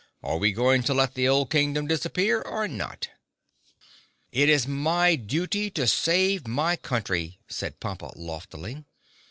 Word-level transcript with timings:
"Are 0.23 0.39
we 0.39 0.51
going 0.51 0.81
to 0.85 0.95
let 0.95 1.13
the 1.13 1.27
old 1.27 1.51
Kingdom 1.51 1.85
disappear 1.85 2.41
or 2.41 2.67
not?" 2.67 3.09
"It 4.31 4.49
is 4.49 4.65
my 4.67 5.15
duty 5.15 5.69
to 5.77 5.85
save 5.85 6.47
my 6.47 6.75
country," 6.75 7.37
said 7.47 7.79
Pompa 7.79 8.11
loftily. 8.15 8.83